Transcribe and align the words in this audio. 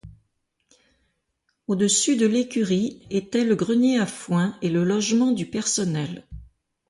Au-dessus 1.67 2.15
de 2.17 2.25
L'écurie 2.25 3.05
était 3.11 3.43
le 3.43 3.53
grenier 3.53 3.99
à 3.99 4.07
foin 4.07 4.57
et 4.63 4.69
le 4.69 4.83
logement 4.83 5.31
du 5.31 5.45
personnel. 5.45 6.25